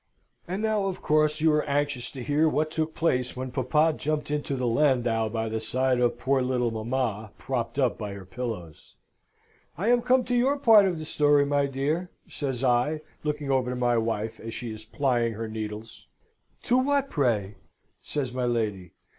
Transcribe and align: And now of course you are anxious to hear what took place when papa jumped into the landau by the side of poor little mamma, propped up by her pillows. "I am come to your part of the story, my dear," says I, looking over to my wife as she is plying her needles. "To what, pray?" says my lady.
And 0.47 0.63
now 0.63 0.85
of 0.87 0.99
course 0.99 1.41
you 1.41 1.53
are 1.53 1.63
anxious 1.65 2.09
to 2.09 2.23
hear 2.23 2.49
what 2.49 2.71
took 2.71 2.95
place 2.95 3.35
when 3.35 3.51
papa 3.51 3.93
jumped 3.95 4.31
into 4.31 4.55
the 4.55 4.65
landau 4.65 5.29
by 5.29 5.47
the 5.47 5.59
side 5.59 5.99
of 5.99 6.17
poor 6.17 6.41
little 6.41 6.71
mamma, 6.71 7.29
propped 7.37 7.77
up 7.77 7.99
by 7.99 8.13
her 8.13 8.25
pillows. 8.25 8.95
"I 9.77 9.89
am 9.89 10.01
come 10.01 10.23
to 10.23 10.33
your 10.35 10.57
part 10.57 10.87
of 10.87 10.97
the 10.97 11.05
story, 11.05 11.45
my 11.45 11.67
dear," 11.67 12.09
says 12.27 12.63
I, 12.63 13.01
looking 13.23 13.51
over 13.51 13.69
to 13.69 13.75
my 13.75 13.95
wife 13.95 14.39
as 14.39 14.55
she 14.55 14.71
is 14.71 14.85
plying 14.85 15.33
her 15.33 15.47
needles. 15.47 16.07
"To 16.63 16.79
what, 16.79 17.11
pray?" 17.11 17.57
says 18.01 18.33
my 18.33 18.45
lady. 18.45 18.93